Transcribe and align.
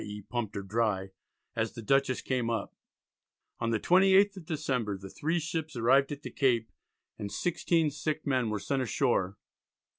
e. 0.03 0.19
pumped 0.19 0.55
her 0.55 0.63
dry) 0.63 1.11
as 1.55 1.73
the 1.73 1.81
Dutchess 1.83 2.21
came 2.23 2.49
up." 2.49 2.75
On 3.59 3.69
the 3.69 3.79
28th 3.79 4.35
of 4.35 4.45
December 4.47 4.97
the 4.97 5.11
three 5.11 5.37
ships 5.37 5.75
arrived 5.75 6.11
at 6.11 6.23
the 6.23 6.31
Cape, 6.31 6.71
and 7.19 7.31
16 7.31 7.91
sick 7.91 8.25
men 8.25 8.49
were 8.49 8.57
sent 8.57 8.81
ashore. 8.81 9.37